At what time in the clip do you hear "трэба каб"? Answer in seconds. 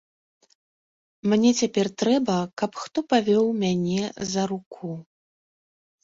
2.03-2.71